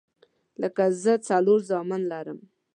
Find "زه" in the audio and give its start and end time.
1.03-1.13